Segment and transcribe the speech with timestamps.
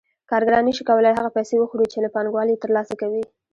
[0.31, 3.23] کارګران نشي کولای هغه پیسې وخوري چې له پانګوال یې ترلاسه کوي